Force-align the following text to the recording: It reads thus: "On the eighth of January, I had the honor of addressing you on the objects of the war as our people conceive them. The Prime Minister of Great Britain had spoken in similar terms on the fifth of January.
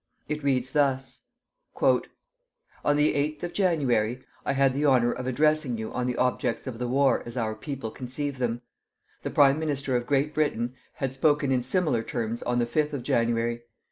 It 0.27 0.41
reads 0.43 0.71
thus: 0.71 1.19
"On 1.79 2.95
the 2.95 3.13
eighth 3.13 3.43
of 3.43 3.53
January, 3.53 4.23
I 4.43 4.53
had 4.53 4.73
the 4.73 4.83
honor 4.83 5.11
of 5.11 5.27
addressing 5.27 5.77
you 5.77 5.93
on 5.93 6.07
the 6.07 6.15
objects 6.15 6.65
of 6.65 6.79
the 6.79 6.87
war 6.87 7.21
as 7.27 7.37
our 7.37 7.53
people 7.53 7.91
conceive 7.91 8.39
them. 8.39 8.63
The 9.21 9.29
Prime 9.29 9.59
Minister 9.59 9.95
of 9.95 10.07
Great 10.07 10.33
Britain 10.33 10.73
had 10.93 11.13
spoken 11.13 11.51
in 11.51 11.61
similar 11.61 12.01
terms 12.01 12.41
on 12.41 12.57
the 12.57 12.65
fifth 12.65 12.93
of 12.93 13.03
January. 13.03 13.61